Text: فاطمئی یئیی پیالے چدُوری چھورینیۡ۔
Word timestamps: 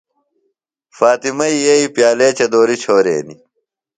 فاطمئی 0.97 1.55
یئیی 1.65 1.87
پیالے 1.95 2.29
چدُوری 2.37 2.75
چھورینیۡ۔ 2.83 3.41